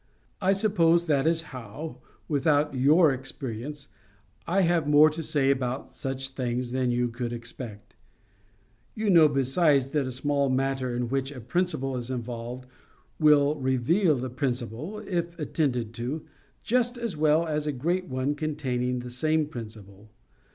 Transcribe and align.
I 0.41 0.53
suppose 0.53 1.05
that 1.05 1.27
is 1.27 1.43
how, 1.53 1.99
without 2.27 2.73
your 2.73 3.13
experience, 3.13 3.87
I 4.47 4.61
have 4.61 4.87
more 4.87 5.11
to 5.11 5.21
say 5.21 5.51
about 5.51 5.95
such 5.95 6.29
things 6.29 6.71
than 6.71 6.89
you 6.89 7.07
could 7.07 7.31
expect. 7.31 7.93
You 8.95 9.11
know 9.11 9.27
besides 9.27 9.89
that 9.89 10.07
a 10.07 10.11
small 10.11 10.49
matter 10.49 10.95
in 10.95 11.07
which 11.09 11.31
a 11.31 11.39
principle 11.39 11.95
is 11.95 12.09
involved 12.09 12.65
will 13.19 13.53
reveal 13.57 14.15
the 14.15 14.31
principle, 14.31 14.97
if 15.07 15.37
attended 15.37 15.93
to, 15.93 16.25
just 16.63 16.97
as 16.97 17.15
well 17.15 17.45
as 17.45 17.67
a 17.67 17.71
great 17.71 18.07
one 18.07 18.33
containing 18.33 19.01
the 19.01 19.11
same 19.11 19.45
principle. 19.45 20.09